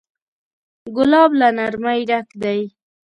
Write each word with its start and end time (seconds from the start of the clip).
ګلاب 0.95 1.31
له 1.39 1.47
نرمۍ 1.57 2.01
ډک 2.09 2.27
دی. 2.41 2.59